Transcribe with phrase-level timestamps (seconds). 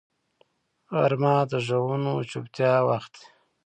[0.97, 3.25] غرمه د غږونو چوپتیا وخت وي